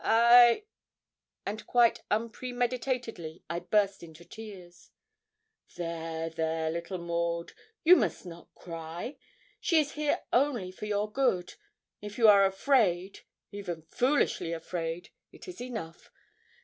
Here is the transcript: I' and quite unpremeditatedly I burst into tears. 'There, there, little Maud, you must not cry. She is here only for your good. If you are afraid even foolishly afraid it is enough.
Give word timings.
I' 0.03 0.63
and 1.45 1.63
quite 1.67 2.01
unpremeditatedly 2.09 3.43
I 3.47 3.59
burst 3.59 4.01
into 4.01 4.25
tears. 4.25 4.89
'There, 5.75 6.31
there, 6.31 6.71
little 6.71 6.97
Maud, 6.97 7.53
you 7.83 7.95
must 7.95 8.25
not 8.25 8.47
cry. 8.55 9.17
She 9.59 9.79
is 9.79 9.91
here 9.91 10.23
only 10.33 10.71
for 10.71 10.87
your 10.87 11.11
good. 11.11 11.53
If 12.01 12.17
you 12.17 12.27
are 12.27 12.45
afraid 12.45 13.19
even 13.51 13.83
foolishly 13.83 14.51
afraid 14.53 15.11
it 15.31 15.47
is 15.47 15.61
enough. 15.61 16.09